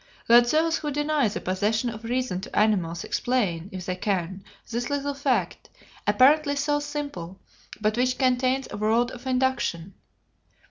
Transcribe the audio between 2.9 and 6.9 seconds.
explain, if they can, this little fact, apparently so